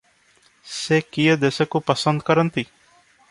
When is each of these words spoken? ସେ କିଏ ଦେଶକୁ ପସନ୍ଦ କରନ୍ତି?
ସେ 0.75 0.97
କିଏ 1.17 1.35
ଦେଶକୁ 1.45 1.83
ପସନ୍ଦ 1.91 2.27
କରନ୍ତି? 2.31 2.65